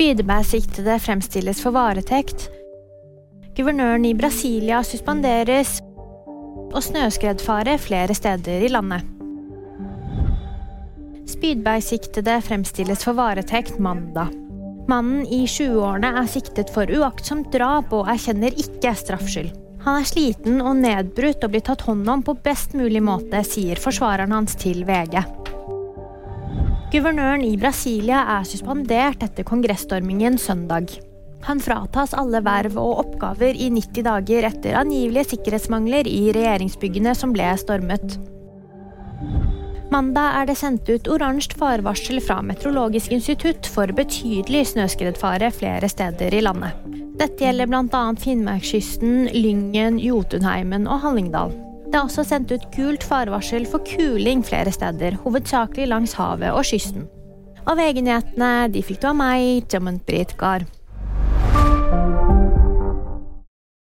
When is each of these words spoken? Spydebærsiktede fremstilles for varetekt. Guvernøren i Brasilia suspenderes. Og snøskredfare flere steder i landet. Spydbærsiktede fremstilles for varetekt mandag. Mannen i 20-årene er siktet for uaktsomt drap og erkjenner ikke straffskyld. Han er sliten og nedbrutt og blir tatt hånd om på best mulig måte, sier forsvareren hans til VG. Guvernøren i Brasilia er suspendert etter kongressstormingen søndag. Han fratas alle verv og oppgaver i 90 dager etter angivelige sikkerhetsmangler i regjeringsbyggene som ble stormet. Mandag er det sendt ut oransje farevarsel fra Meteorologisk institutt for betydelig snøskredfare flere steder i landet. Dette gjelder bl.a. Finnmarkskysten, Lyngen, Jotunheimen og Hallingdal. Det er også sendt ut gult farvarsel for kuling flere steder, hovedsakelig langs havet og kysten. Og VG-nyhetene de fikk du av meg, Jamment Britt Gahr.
Spydebærsiktede 0.00 0.94
fremstilles 0.96 1.58
for 1.60 1.74
varetekt. 1.76 2.46
Guvernøren 3.52 4.06
i 4.08 4.14
Brasilia 4.16 4.78
suspenderes. 4.80 5.74
Og 6.72 6.78
snøskredfare 6.86 7.74
flere 7.76 8.16
steder 8.16 8.64
i 8.64 8.70
landet. 8.72 9.04
Spydbærsiktede 11.28 12.38
fremstilles 12.46 13.04
for 13.04 13.18
varetekt 13.20 13.76
mandag. 13.76 14.32
Mannen 14.88 15.26
i 15.28 15.42
20-årene 15.44 16.14
er 16.22 16.32
siktet 16.32 16.72
for 16.72 16.88
uaktsomt 16.88 17.52
drap 17.52 17.92
og 17.92 18.08
erkjenner 18.08 18.56
ikke 18.56 18.94
straffskyld. 19.02 19.52
Han 19.84 20.00
er 20.00 20.08
sliten 20.08 20.64
og 20.64 20.80
nedbrutt 20.80 21.44
og 21.44 21.52
blir 21.52 21.66
tatt 21.68 21.84
hånd 21.84 22.08
om 22.08 22.24
på 22.24 22.38
best 22.40 22.72
mulig 22.72 23.04
måte, 23.04 23.44
sier 23.44 23.76
forsvareren 23.76 24.32
hans 24.32 24.56
til 24.64 24.80
VG. 24.88 25.20
Guvernøren 26.90 27.44
i 27.46 27.52
Brasilia 27.54 28.24
er 28.34 28.46
suspendert 28.48 29.20
etter 29.22 29.46
kongressstormingen 29.46 30.34
søndag. 30.42 30.90
Han 31.46 31.62
fratas 31.62 32.16
alle 32.18 32.40
verv 32.42 32.74
og 32.82 33.04
oppgaver 33.04 33.54
i 33.54 33.68
90 33.70 34.02
dager 34.08 34.48
etter 34.48 34.74
angivelige 34.80 35.36
sikkerhetsmangler 35.36 36.10
i 36.10 36.32
regjeringsbyggene 36.34 37.14
som 37.14 37.30
ble 37.36 37.46
stormet. 37.62 38.18
Mandag 39.94 40.40
er 40.40 40.50
det 40.50 40.58
sendt 40.58 40.90
ut 40.90 41.06
oransje 41.14 41.54
farevarsel 41.62 42.18
fra 42.26 42.40
Meteorologisk 42.42 43.14
institutt 43.14 43.70
for 43.70 43.94
betydelig 43.94 44.66
snøskredfare 44.74 45.54
flere 45.54 45.94
steder 45.94 46.34
i 46.34 46.42
landet. 46.42 46.74
Dette 47.22 47.46
gjelder 47.46 47.70
bl.a. 47.70 48.04
Finnmarkskysten, 48.18 49.28
Lyngen, 49.30 50.02
Jotunheimen 50.02 50.90
og 50.90 51.04
Hallingdal. 51.06 51.54
Det 51.90 51.98
er 51.98 52.06
også 52.06 52.22
sendt 52.22 52.52
ut 52.54 52.68
gult 52.70 53.02
farvarsel 53.02 53.64
for 53.66 53.82
kuling 53.82 54.44
flere 54.46 54.70
steder, 54.70 55.16
hovedsakelig 55.24 55.88
langs 55.90 56.12
havet 56.14 56.52
og 56.54 56.62
kysten. 56.68 57.08
Og 57.66 57.80
VG-nyhetene 57.80 58.68
de 58.70 58.82
fikk 58.86 59.02
du 59.02 59.08
av 59.10 59.16
meg, 59.18 59.64
Jamment 59.72 60.04
Britt 60.06 60.36
Gahr. 60.38 60.62